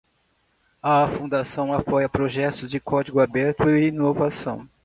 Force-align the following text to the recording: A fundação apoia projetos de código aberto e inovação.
A 0.81 1.07
fundação 1.07 1.71
apoia 1.73 2.09
projetos 2.09 2.67
de 2.67 2.79
código 2.79 3.19
aberto 3.19 3.69
e 3.69 3.89
inovação. 3.89 4.67